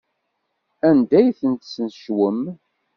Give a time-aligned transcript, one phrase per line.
[0.89, 2.41] Anda ay ten-tesnecwem?